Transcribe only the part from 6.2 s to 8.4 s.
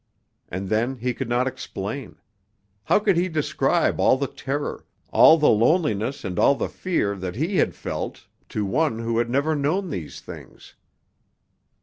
and all the fear that he had felt